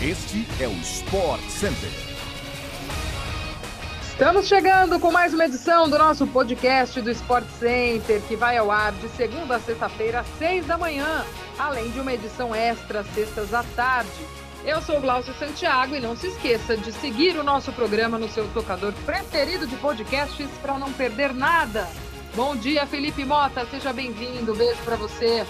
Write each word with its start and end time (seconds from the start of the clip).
Este 0.00 0.46
é 0.60 0.68
o 0.68 0.72
Sport 0.74 1.42
Center. 1.48 1.90
Estamos 4.00 4.46
chegando 4.46 5.00
com 5.00 5.10
mais 5.10 5.34
uma 5.34 5.44
edição 5.44 5.90
do 5.90 5.98
nosso 5.98 6.24
podcast 6.28 7.00
do 7.00 7.10
Sport 7.10 7.44
Center, 7.58 8.22
que 8.28 8.36
vai 8.36 8.56
ao 8.56 8.70
ar 8.70 8.92
de 8.92 9.08
segunda 9.08 9.56
a 9.56 9.60
sexta-feira, 9.60 10.20
às 10.20 10.26
seis 10.38 10.64
da 10.66 10.78
manhã, 10.78 11.26
além 11.58 11.90
de 11.90 11.98
uma 11.98 12.14
edição 12.14 12.54
extra, 12.54 13.02
sextas 13.12 13.52
à 13.52 13.64
tarde. 13.74 14.08
Eu 14.64 14.80
sou 14.82 15.00
Glaucio 15.00 15.34
Santiago 15.34 15.96
e 15.96 16.00
não 16.00 16.16
se 16.16 16.28
esqueça 16.28 16.76
de 16.76 16.92
seguir 16.92 17.36
o 17.36 17.42
nosso 17.42 17.72
programa 17.72 18.18
no 18.18 18.28
seu 18.28 18.46
tocador 18.54 18.92
preferido 19.04 19.66
de 19.66 19.74
podcasts 19.78 20.48
para 20.62 20.78
não 20.78 20.92
perder 20.92 21.34
nada. 21.34 21.88
Bom 22.36 22.54
dia, 22.54 22.86
Felipe 22.86 23.24
Mota, 23.24 23.66
seja 23.66 23.92
bem-vindo. 23.92 24.54
Beijo 24.54 24.80
para 24.84 24.94
você. 24.94 25.44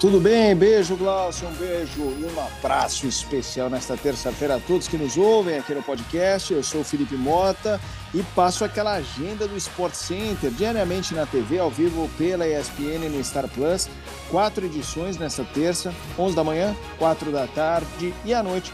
Tudo 0.00 0.20
bem? 0.20 0.54
Beijo, 0.54 0.96
Glaucio. 0.96 1.48
Um 1.48 1.52
beijo 1.52 2.02
e 2.02 2.24
um 2.24 2.40
abraço 2.40 3.06
especial 3.06 3.70
nesta 3.70 3.96
terça-feira 3.96 4.56
a 4.56 4.60
todos 4.60 4.88
que 4.88 4.98
nos 4.98 5.16
ouvem 5.16 5.56
aqui 5.56 5.72
no 5.72 5.82
podcast. 5.82 6.52
Eu 6.52 6.62
sou 6.62 6.82
o 6.82 6.84
Felipe 6.84 7.14
Mota 7.14 7.80
e 8.12 8.22
passo 8.34 8.64
aquela 8.64 8.94
agenda 8.94 9.48
do 9.48 9.56
Sport 9.56 9.94
Center 9.94 10.50
diariamente 10.50 11.14
na 11.14 11.24
TV, 11.24 11.58
ao 11.58 11.70
vivo 11.70 12.10
pela 12.18 12.46
ESPN 12.46 13.08
no 13.08 13.24
Star 13.24 13.48
Plus. 13.48 13.88
Quatro 14.30 14.66
edições 14.66 15.16
nesta 15.16 15.44
terça, 15.44 15.94
11 16.18 16.36
da 16.36 16.44
manhã, 16.44 16.76
4 16.98 17.30
da 17.30 17.46
tarde 17.46 18.12
e 18.24 18.34
à 18.34 18.42
noite, 18.42 18.72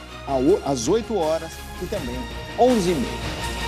às 0.65 0.89
8 0.89 1.17
horas 1.17 1.53
e 1.83 1.87
também 1.87 2.19
11 2.59 2.91
e 2.91 2.95
meia. 2.95 3.60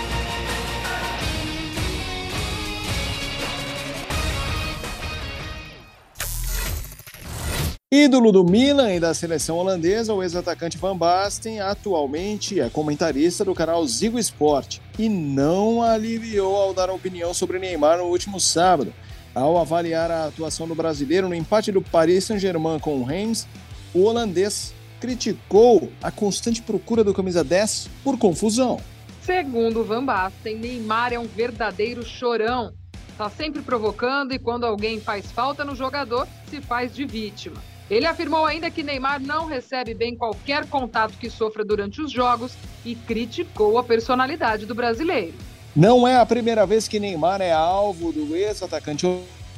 Ídolo 7.95 8.33
do 8.33 8.43
Milan 8.43 8.95
e 8.95 8.99
da 8.99 9.13
seleção 9.13 9.59
holandesa, 9.59 10.15
o 10.15 10.23
ex-atacante 10.23 10.79
Van 10.79 10.97
Basten 10.97 11.61
atualmente 11.61 12.59
é 12.59 12.71
comentarista 12.71 13.45
do 13.45 13.55
canal 13.55 13.87
Zigo 13.87 14.19
Sport 14.19 14.79
e 14.99 15.11
não 15.11 15.83
aliviou 15.83 16.57
ao 16.57 16.73
dar 16.73 16.89
opinião 16.89 17.35
sobre 17.35 17.59
Neymar 17.59 17.99
no 17.99 18.05
último 18.05 18.41
sábado. 18.41 18.95
Ao 19.35 19.59
avaliar 19.59 20.11
a 20.11 20.25
atuação 20.25 20.67
do 20.67 20.75
brasileiro 20.75 21.29
no 21.29 21.35
empate 21.35 21.71
do 21.71 21.83
Paris 21.83 22.25
Saint-Germain 22.25 22.79
com 22.79 22.99
o 22.99 23.05
Reims, 23.05 23.47
o 23.93 24.05
holandês 24.05 24.73
criticou 24.99 25.93
a 26.03 26.11
constante 26.11 26.63
procura 26.63 27.05
do 27.05 27.13
camisa 27.13 27.45
10 27.45 27.91
por 28.03 28.17
confusão. 28.17 28.81
Segundo 29.21 29.85
Van 29.85 30.03
Basten, 30.03 30.57
Neymar 30.57 31.13
é 31.13 31.19
um 31.19 31.27
verdadeiro 31.27 32.03
chorão. 32.03 32.73
Está 33.11 33.29
sempre 33.29 33.61
provocando 33.61 34.33
e 34.33 34.39
quando 34.39 34.65
alguém 34.65 34.99
faz 34.99 35.31
falta 35.31 35.63
no 35.63 35.77
jogador, 35.77 36.27
se 36.49 36.59
faz 36.63 36.95
de 36.95 37.05
vítima. 37.05 37.61
Ele 37.93 38.07
afirmou 38.07 38.47
ainda 38.47 38.71
que 38.71 38.83
Neymar 38.83 39.21
não 39.21 39.45
recebe 39.45 39.93
bem 39.93 40.17
qualquer 40.17 40.67
contato 40.67 41.13
que 41.19 41.29
sofra 41.29 41.63
durante 41.63 42.01
os 42.01 42.11
jogos 42.11 42.55
e 42.87 42.95
criticou 42.95 43.77
a 43.77 43.85
personalidade 43.85 44.65
do 44.65 44.75
brasileiro. 44.75 45.35
Não 45.77 46.09
é 46.09 46.17
a 46.17 46.25
primeira 46.25 46.65
vez 46.65 46.89
que 46.89 46.99
Neymar 46.99 47.43
é 47.43 47.53
alvo 47.53 48.11
do 48.11 48.35
ex-atacante 48.35 49.07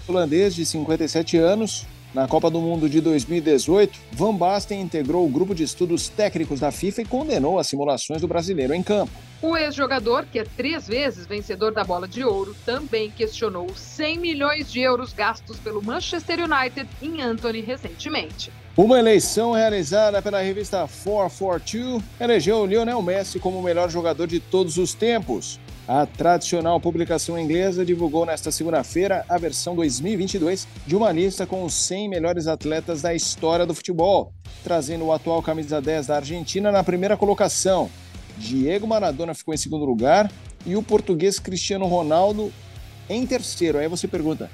holandês 0.08 0.52
de 0.52 0.66
57 0.66 1.36
anos. 1.36 1.86
Na 2.14 2.28
Copa 2.28 2.48
do 2.48 2.60
Mundo 2.60 2.88
de 2.88 3.00
2018, 3.00 3.98
Van 4.12 4.32
Basten 4.32 4.80
integrou 4.80 5.26
o 5.26 5.28
grupo 5.28 5.52
de 5.52 5.64
estudos 5.64 6.08
técnicos 6.08 6.60
da 6.60 6.70
FIFA 6.70 7.02
e 7.02 7.04
condenou 7.04 7.58
as 7.58 7.66
simulações 7.66 8.20
do 8.20 8.28
brasileiro 8.28 8.72
em 8.72 8.84
campo. 8.84 9.10
O 9.42 9.56
ex-jogador, 9.56 10.24
que 10.30 10.38
é 10.38 10.44
três 10.44 10.86
vezes 10.86 11.26
vencedor 11.26 11.72
da 11.72 11.82
bola 11.82 12.06
de 12.06 12.22
ouro, 12.22 12.54
também 12.64 13.10
questionou 13.10 13.66
os 13.66 13.80
100 13.80 14.18
milhões 14.20 14.70
de 14.70 14.80
euros 14.80 15.12
gastos 15.12 15.58
pelo 15.58 15.82
Manchester 15.82 16.38
United 16.38 16.88
em 17.02 17.20
Anthony 17.20 17.60
recentemente. 17.60 18.52
Uma 18.76 18.98
eleição 18.98 19.50
realizada 19.50 20.22
pela 20.22 20.40
revista 20.40 20.88
442 21.04 22.02
elegeu 22.20 22.64
Lionel 22.64 23.02
Messi 23.02 23.40
como 23.40 23.58
o 23.58 23.62
melhor 23.62 23.90
jogador 23.90 24.28
de 24.28 24.38
todos 24.38 24.78
os 24.78 24.94
tempos. 24.94 25.60
A 25.86 26.06
tradicional 26.06 26.80
publicação 26.80 27.38
inglesa 27.38 27.84
divulgou 27.84 28.24
nesta 28.24 28.50
segunda-feira 28.50 29.22
a 29.28 29.36
versão 29.36 29.76
2022 29.76 30.66
de 30.86 30.96
uma 30.96 31.12
lista 31.12 31.46
com 31.46 31.62
os 31.62 31.74
100 31.74 32.08
melhores 32.08 32.46
atletas 32.46 33.02
da 33.02 33.14
história 33.14 33.66
do 33.66 33.74
futebol, 33.74 34.32
trazendo 34.62 35.04
o 35.04 35.12
atual 35.12 35.42
camisa 35.42 35.82
10 35.82 36.06
da 36.06 36.16
Argentina 36.16 36.72
na 36.72 36.82
primeira 36.82 37.18
colocação, 37.18 37.90
Diego 38.38 38.86
Maradona 38.86 39.34
ficou 39.34 39.52
em 39.52 39.58
segundo 39.58 39.84
lugar 39.84 40.32
e 40.64 40.74
o 40.74 40.82
português 40.82 41.38
Cristiano 41.38 41.84
Ronaldo 41.84 42.50
em 43.08 43.26
terceiro. 43.26 43.76
Aí 43.78 43.86
você 43.86 44.08
pergunta, 44.08 44.50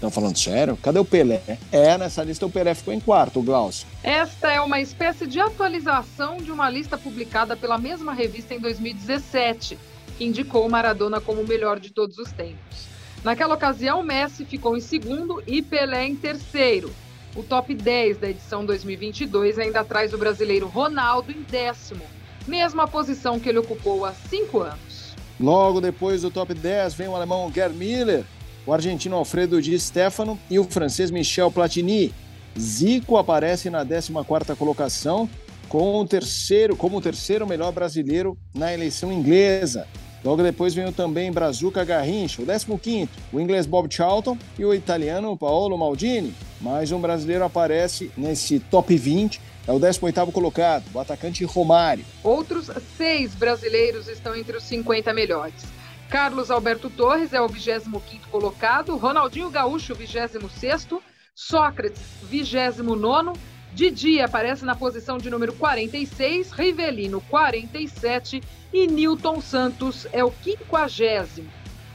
Estão 0.00 0.10
falando 0.10 0.38
sério? 0.38 0.78
Cadê 0.78 0.98
o 0.98 1.04
Pelé? 1.04 1.42
É, 1.70 1.98
nessa 1.98 2.24
lista 2.24 2.46
o 2.46 2.50
Pelé 2.50 2.72
ficou 2.74 2.94
em 2.94 2.98
quarto, 3.00 3.42
Glaucio. 3.42 3.86
Esta 4.02 4.50
é 4.50 4.58
uma 4.58 4.80
espécie 4.80 5.26
de 5.26 5.38
atualização 5.38 6.38
de 6.38 6.50
uma 6.50 6.70
lista 6.70 6.96
publicada 6.96 7.54
pela 7.54 7.76
mesma 7.76 8.14
revista 8.14 8.54
em 8.54 8.58
2017, 8.58 9.76
que 10.20 10.24
indicou 10.26 10.68
Maradona 10.68 11.18
como 11.18 11.40
o 11.40 11.48
melhor 11.48 11.80
de 11.80 11.90
todos 11.90 12.18
os 12.18 12.30
tempos. 12.30 12.90
Naquela 13.24 13.54
ocasião, 13.54 14.02
Messi 14.02 14.44
ficou 14.44 14.76
em 14.76 14.80
segundo 14.80 15.42
e 15.46 15.62
Pelé 15.62 16.06
em 16.06 16.14
terceiro. 16.14 16.92
O 17.34 17.42
top 17.42 17.74
10 17.74 18.18
da 18.18 18.28
edição 18.28 18.66
2022 18.66 19.58
ainda 19.58 19.82
traz 19.82 20.12
o 20.12 20.18
brasileiro 20.18 20.66
Ronaldo 20.66 21.32
em 21.32 21.40
décimo 21.40 22.02
mesma 22.46 22.88
posição 22.88 23.38
que 23.38 23.48
ele 23.48 23.58
ocupou 23.58 24.04
há 24.04 24.12
cinco 24.12 24.60
anos. 24.60 25.14
Logo 25.38 25.80
depois 25.80 26.22
do 26.22 26.30
top 26.30 26.52
10 26.52 26.94
vem 26.94 27.08
o 27.08 27.14
alemão 27.14 27.50
Gerd 27.54 27.76
Miller, 27.76 28.24
o 28.66 28.72
argentino 28.72 29.16
Alfredo 29.16 29.62
Di 29.62 29.78
Stefano 29.78 30.38
e 30.50 30.58
o 30.58 30.64
francês 30.64 31.10
Michel 31.10 31.50
Platini. 31.50 32.12
Zico 32.58 33.16
aparece 33.16 33.70
na 33.70 33.86
14ª 33.86 34.56
colocação 34.56 35.30
com 35.68 36.00
o 36.00 36.04
terceiro, 36.04 36.74
como 36.74 36.98
o 36.98 37.00
terceiro 37.00 37.46
melhor 37.46 37.70
brasileiro 37.70 38.36
na 38.52 38.74
eleição 38.74 39.12
inglesa. 39.12 39.86
Logo 40.22 40.42
depois 40.42 40.74
vem 40.74 40.86
o 40.86 40.92
também 40.92 41.32
Brazuca 41.32 41.84
Garrincha, 41.84 42.42
o 42.42 42.46
15º, 42.46 43.08
o 43.32 43.40
inglês 43.40 43.64
Bob 43.66 43.92
Charlton 43.92 44.36
e 44.58 44.64
o 44.64 44.74
italiano 44.74 45.36
Paolo 45.36 45.78
Maldini. 45.78 46.34
Mais 46.60 46.92
um 46.92 47.00
brasileiro 47.00 47.44
aparece 47.44 48.10
nesse 48.16 48.60
top 48.60 48.94
20 48.94 49.40
é 49.66 49.72
o 49.72 49.78
18º 49.78 50.32
colocado, 50.32 50.84
o 50.92 50.98
atacante 50.98 51.44
Romário. 51.44 52.04
Outros 52.24 52.70
seis 52.96 53.34
brasileiros 53.34 54.08
estão 54.08 54.34
entre 54.34 54.56
os 54.56 54.64
50 54.64 55.12
melhores. 55.12 55.62
Carlos 56.08 56.50
Alberto 56.50 56.90
Torres 56.90 57.32
é 57.32 57.40
o 57.40 57.48
25º 57.48 58.00
colocado, 58.30 58.96
Ronaldinho 58.96 59.48
Gaúcho, 59.48 59.94
26º, 59.94 61.00
Sócrates, 61.34 62.02
29º, 62.30 63.36
Didi 63.72 64.20
aparece 64.20 64.64
na 64.64 64.74
posição 64.74 65.16
de 65.16 65.30
número 65.30 65.52
46, 65.52 66.50
Rivelino 66.50 67.20
47 67.22 68.42
e 68.72 68.86
Newton 68.86 69.40
Santos 69.40 70.06
é 70.12 70.24
o 70.24 70.32
50. 70.32 71.44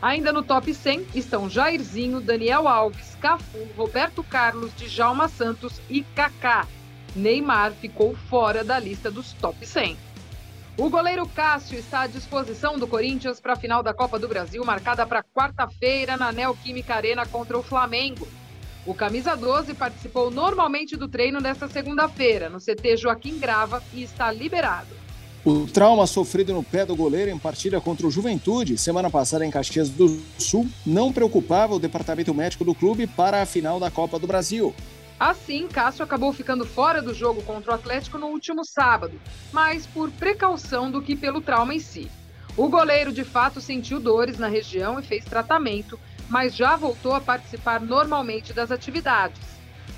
Ainda 0.02 0.32
no 0.32 0.44
top 0.44 0.74
100 0.74 1.08
estão 1.14 1.50
Jairzinho, 1.50 2.22
Daniel 2.22 2.68
Alves, 2.68 3.16
Cafu, 3.20 3.68
Roberto 3.76 4.24
Carlos, 4.24 4.72
Djalma 4.76 5.28
Santos 5.28 5.82
e 5.90 6.04
Kaká. 6.04 6.66
Neymar 7.16 7.72
ficou 7.72 8.16
fora 8.30 8.64
da 8.64 8.80
lista 8.80 9.10
dos 9.12 9.34
top 9.34 9.66
100. 9.66 9.98
O 10.78 10.90
goleiro 10.90 11.28
Cássio 11.28 11.80
está 11.80 12.02
à 12.02 12.08
disposição 12.08 12.78
do 12.78 12.88
Corinthians 12.88 13.40
para 13.40 13.54
a 13.54 13.58
final 13.58 13.82
da 13.82 13.94
Copa 13.94 14.20
do 14.20 14.28
Brasil, 14.28 14.64
marcada 14.66 15.06
para 15.08 15.24
quarta-feira 15.24 16.18
na 16.18 16.32
Neoquímica 16.32 16.96
Arena 16.96 17.26
contra 17.26 17.58
o 17.58 17.64
Flamengo. 17.64 18.28
O 18.86 18.94
camisa 18.94 19.36
12 19.36 19.74
participou 19.74 20.30
normalmente 20.30 20.96
do 20.96 21.08
treino 21.08 21.40
nesta 21.40 21.68
segunda-feira, 21.68 22.50
no 22.50 22.60
CT 22.60 22.98
Joaquim 22.98 23.40
Grava, 23.40 23.82
e 23.92 24.04
está 24.04 24.32
liberado. 24.32 24.90
O 25.44 25.66
trauma 25.66 26.06
sofrido 26.06 26.54
no 26.54 26.64
pé 26.64 26.86
do 26.86 26.96
goleiro 26.96 27.32
em 27.32 27.38
partida 27.38 27.82
contra 27.82 28.06
o 28.06 28.12
Juventude, 28.12 28.78
semana 28.78 29.10
passada 29.10 29.46
em 29.46 29.52
Caxias 29.52 29.90
do 29.90 30.20
Sul, 30.38 30.68
não 30.86 31.12
preocupava 31.12 31.74
o 31.74 31.80
departamento 31.80 32.34
médico 32.34 32.64
do 32.64 32.76
clube 32.76 33.08
para 33.08 33.42
a 33.42 33.46
final 33.46 33.80
da 33.80 33.90
Copa 33.90 34.20
do 34.20 34.28
Brasil. 34.28 34.74
Assim, 35.20 35.68
Cássio 35.68 36.04
acabou 36.04 36.34
ficando 36.34 36.66
fora 36.66 37.02
do 37.02 37.14
jogo 37.14 37.42
contra 37.42 37.72
o 37.72 37.76
Atlético 37.76 38.18
no 38.18 38.28
último 38.28 38.64
sábado, 38.66 39.20
mais 39.52 39.88
por 39.88 40.12
precaução 40.12 40.92
do 40.92 41.02
que 41.02 41.16
pelo 41.16 41.42
trauma 41.42 41.74
em 41.74 41.80
si. 41.80 42.12
O 42.58 42.68
goleiro 42.68 43.12
de 43.12 43.24
fato 43.24 43.60
sentiu 43.60 44.00
dores 44.00 44.38
na 44.38 44.48
região 44.48 45.00
e 45.00 45.04
fez 45.04 45.26
tratamento, 45.26 46.00
mas 46.30 46.56
já 46.56 46.76
voltou 46.76 47.14
a 47.14 47.22
participar 47.22 47.82
normalmente 47.82 48.54
das 48.54 48.72
atividades. 48.72 49.42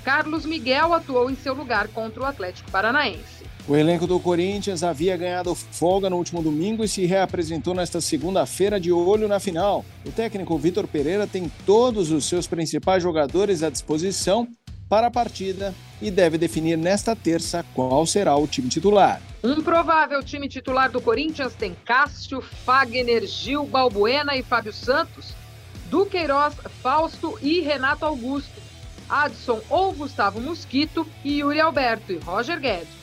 Carlos 0.04 0.46
Miguel 0.46 0.94
atuou 0.94 1.30
em 1.30 1.36
seu 1.36 1.54
lugar 1.54 1.88
contra 1.88 2.22
o 2.22 2.26
Atlético 2.26 2.70
Paranaense. 2.70 3.38
O 3.68 3.76
elenco 3.76 4.06
do 4.06 4.18
Corinthians 4.18 4.82
havia 4.82 5.14
ganhado 5.14 5.54
folga 5.54 6.08
no 6.08 6.16
último 6.16 6.42
domingo 6.42 6.82
e 6.82 6.88
se 6.88 7.04
reapresentou 7.04 7.74
nesta 7.74 8.00
segunda-feira 8.00 8.80
de 8.80 8.90
olho 8.90 9.28
na 9.28 9.38
final. 9.38 9.84
O 10.06 10.10
técnico 10.10 10.56
Vitor 10.56 10.86
Pereira 10.86 11.26
tem 11.26 11.52
todos 11.66 12.10
os 12.10 12.24
seus 12.24 12.46
principais 12.46 13.02
jogadores 13.02 13.62
à 13.62 13.68
disposição 13.68 14.48
para 14.88 15.08
a 15.08 15.10
partida 15.10 15.74
e 16.00 16.10
deve 16.10 16.38
definir 16.38 16.78
nesta 16.78 17.14
terça 17.14 17.62
qual 17.74 18.06
será 18.06 18.34
o 18.36 18.46
time 18.46 18.68
titular. 18.68 19.20
Um 19.44 19.62
provável 19.62 20.22
time 20.22 20.48
titular 20.48 20.90
do 20.90 21.00
Corinthians 21.00 21.54
tem 21.54 21.76
Cássio, 21.84 22.40
Fagner, 22.40 23.26
Gil, 23.26 23.66
Balbuena 23.66 24.34
e 24.34 24.42
Fábio 24.42 24.72
Santos, 24.72 25.34
Duqueiroz, 25.88 26.54
Fausto 26.82 27.38
e 27.40 27.60
Renato 27.60 28.04
Augusto, 28.04 28.60
Adson 29.08 29.60
ou 29.70 29.92
Gustavo 29.92 30.40
Mosquito 30.40 31.06
e 31.24 31.40
Yuri 31.40 31.60
Alberto 31.60 32.12
e 32.12 32.18
Roger 32.18 32.60
Guedes. 32.60 32.98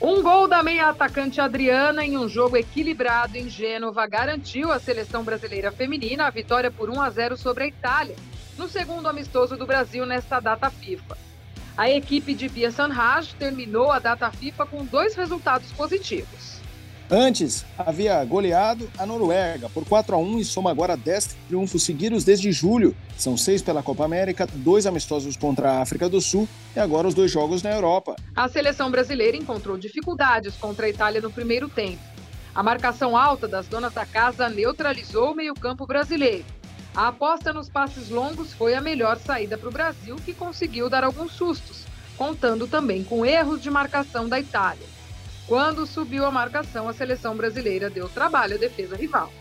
Um 0.00 0.22
gol 0.22 0.46
da 0.46 0.62
meia 0.62 0.90
atacante 0.90 1.40
Adriana 1.40 2.04
em 2.04 2.16
um 2.16 2.28
jogo 2.28 2.56
equilibrado 2.56 3.36
em 3.36 3.48
Gênova 3.48 4.06
garantiu 4.06 4.70
à 4.70 4.78
seleção 4.78 5.24
brasileira 5.24 5.72
feminina 5.72 6.26
a 6.26 6.30
vitória 6.30 6.70
por 6.70 6.88
1 6.88 7.02
a 7.02 7.10
0 7.10 7.36
sobre 7.36 7.64
a 7.64 7.66
Itália, 7.66 8.14
no 8.56 8.68
segundo 8.68 9.08
amistoso 9.08 9.56
do 9.56 9.66
Brasil 9.66 10.06
nesta 10.06 10.38
data 10.38 10.70
FIFA. 10.70 11.18
A 11.76 11.90
equipe 11.90 12.32
de 12.32 12.48
Pia 12.48 12.70
Sanhaj 12.70 13.34
terminou 13.34 13.90
a 13.90 13.98
data 13.98 14.30
FIFA 14.30 14.66
com 14.66 14.84
dois 14.84 15.16
resultados 15.16 15.72
positivos. 15.72 16.60
Antes, 17.10 17.64
havia 17.78 18.22
goleado 18.22 18.90
a 18.98 19.06
Noruega 19.06 19.70
por 19.70 19.82
4 19.86 20.14
a 20.14 20.18
1 20.18 20.40
e 20.40 20.44
soma 20.44 20.70
agora 20.70 20.94
10 20.94 21.36
triunfos 21.48 21.82
seguidos 21.82 22.22
desde 22.22 22.52
julho. 22.52 22.94
São 23.16 23.34
seis 23.34 23.62
pela 23.62 23.82
Copa 23.82 24.04
América, 24.04 24.46
dois 24.46 24.84
amistosos 24.84 25.34
contra 25.34 25.72
a 25.72 25.80
África 25.80 26.06
do 26.06 26.20
Sul 26.20 26.46
e 26.76 26.78
agora 26.78 27.08
os 27.08 27.14
dois 27.14 27.30
jogos 27.30 27.62
na 27.62 27.70
Europa. 27.70 28.14
A 28.36 28.46
seleção 28.46 28.90
brasileira 28.90 29.38
encontrou 29.38 29.78
dificuldades 29.78 30.54
contra 30.56 30.84
a 30.84 30.90
Itália 30.90 31.22
no 31.22 31.30
primeiro 31.30 31.66
tempo. 31.70 32.02
A 32.54 32.62
marcação 32.62 33.16
alta 33.16 33.48
das 33.48 33.66
donas 33.66 33.94
da 33.94 34.04
casa 34.04 34.50
neutralizou 34.50 35.32
o 35.32 35.34
meio-campo 35.34 35.86
brasileiro. 35.86 36.44
A 36.94 37.08
aposta 37.08 37.54
nos 37.54 37.70
passes 37.70 38.10
longos 38.10 38.52
foi 38.52 38.74
a 38.74 38.82
melhor 38.82 39.16
saída 39.18 39.56
para 39.56 39.68
o 39.68 39.72
Brasil, 39.72 40.16
que 40.16 40.34
conseguiu 40.34 40.90
dar 40.90 41.04
alguns 41.04 41.32
sustos, 41.32 41.84
contando 42.18 42.66
também 42.66 43.02
com 43.02 43.24
erros 43.24 43.62
de 43.62 43.70
marcação 43.70 44.28
da 44.28 44.38
Itália. 44.38 44.97
Quando 45.48 45.86
subiu 45.86 46.26
a 46.26 46.30
marcação, 46.30 46.86
a 46.88 46.92
seleção 46.92 47.34
brasileira 47.34 47.88
deu 47.88 48.06
trabalho 48.06 48.56
à 48.56 48.58
defesa 48.58 48.94
rival. 48.94 49.32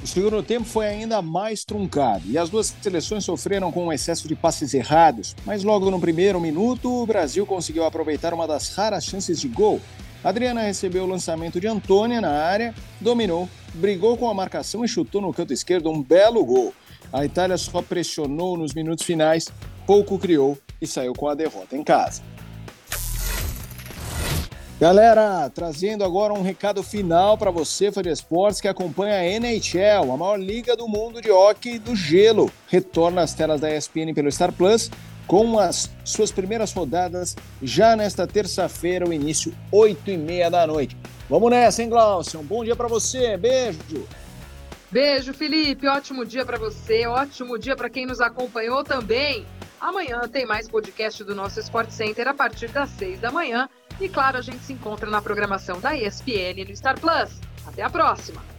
O 0.00 0.06
segundo 0.06 0.42
tempo 0.44 0.64
foi 0.64 0.86
ainda 0.86 1.20
mais 1.20 1.64
truncado 1.64 2.22
e 2.26 2.38
as 2.38 2.50
duas 2.50 2.74
seleções 2.80 3.24
sofreram 3.24 3.72
com 3.72 3.86
um 3.86 3.92
excesso 3.92 4.28
de 4.28 4.36
passes 4.36 4.74
errados, 4.74 5.34
mas 5.44 5.64
logo 5.64 5.90
no 5.90 5.98
primeiro 5.98 6.38
minuto 6.38 7.02
o 7.02 7.06
Brasil 7.06 7.44
conseguiu 7.46 7.84
aproveitar 7.84 8.32
uma 8.32 8.46
das 8.46 8.68
raras 8.76 9.04
chances 9.04 9.40
de 9.40 9.48
gol. 9.48 9.80
Adriana 10.22 10.60
recebeu 10.60 11.04
o 11.04 11.08
lançamento 11.08 11.58
de 11.58 11.66
Antônia 11.66 12.20
na 12.20 12.30
área, 12.30 12.74
dominou, 13.00 13.48
brigou 13.74 14.16
com 14.16 14.28
a 14.28 14.34
marcação 14.34 14.84
e 14.84 14.88
chutou 14.88 15.20
no 15.20 15.32
canto 15.32 15.52
esquerdo 15.52 15.90
um 15.90 16.00
belo 16.00 16.44
gol. 16.44 16.72
A 17.12 17.24
Itália 17.24 17.56
só 17.56 17.82
pressionou 17.82 18.56
nos 18.56 18.72
minutos 18.72 19.04
finais, 19.04 19.50
pouco 19.86 20.18
criou 20.18 20.56
e 20.80 20.86
saiu 20.86 21.14
com 21.14 21.28
a 21.28 21.34
derrota 21.34 21.76
em 21.76 21.82
casa. 21.82 22.33
Galera, 24.80 25.48
trazendo 25.54 26.02
agora 26.02 26.32
um 26.32 26.42
recado 26.42 26.82
final 26.82 27.38
para 27.38 27.50
você, 27.50 27.92
fã 27.92 28.02
de 28.02 28.08
esportes, 28.08 28.60
que 28.60 28.66
acompanha 28.66 29.14
a 29.14 29.24
NHL, 29.24 30.10
a 30.12 30.16
maior 30.16 30.36
liga 30.36 30.76
do 30.76 30.88
mundo 30.88 31.22
de 31.22 31.30
hockey 31.30 31.78
do 31.78 31.94
gelo. 31.94 32.50
Retorna 32.66 33.22
às 33.22 33.32
telas 33.32 33.60
da 33.60 33.74
ESPN 33.74 34.12
pelo 34.12 34.30
Star 34.30 34.52
Plus 34.52 34.90
com 35.28 35.58
as 35.60 35.90
suas 36.04 36.32
primeiras 36.32 36.72
rodadas 36.72 37.36
já 37.62 37.94
nesta 37.94 38.26
terça-feira, 38.26 39.08
o 39.08 39.12
início 39.12 39.54
8 39.70 40.10
e 40.10 40.16
meia 40.16 40.50
da 40.50 40.66
noite. 40.66 40.96
Vamos 41.30 41.50
nessa, 41.50 41.82
hein, 41.82 41.88
Glaucio? 41.88 42.40
Um 42.40 42.44
bom 42.44 42.64
dia 42.64 42.74
para 42.74 42.88
você, 42.88 43.36
beijo! 43.36 44.06
Beijo, 44.90 45.32
Felipe, 45.32 45.86
ótimo 45.86 46.26
dia 46.26 46.44
para 46.44 46.58
você, 46.58 47.06
ótimo 47.06 47.58
dia 47.58 47.76
para 47.76 47.88
quem 47.88 48.06
nos 48.06 48.20
acompanhou 48.20 48.82
também. 48.82 49.46
Amanhã 49.80 50.20
tem 50.28 50.46
mais 50.46 50.68
podcast 50.68 51.22
do 51.24 51.34
nosso 51.34 51.60
Sport 51.60 51.90
Center 51.90 52.26
a 52.26 52.34
partir 52.34 52.68
das 52.68 52.90
6 52.90 53.20
da 53.20 53.30
manhã 53.30 53.68
e 54.00 54.08
claro, 54.08 54.38
a 54.38 54.42
gente 54.42 54.64
se 54.64 54.72
encontra 54.72 55.10
na 55.10 55.22
programação 55.22 55.80
da 55.80 55.96
ESPN 55.96 56.64
no 56.68 56.76
Star 56.76 56.98
Plus. 56.98 57.40
Até 57.66 57.82
a 57.82 57.90
próxima! 57.90 58.53